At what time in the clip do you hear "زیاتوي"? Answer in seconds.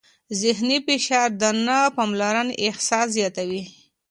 3.17-3.63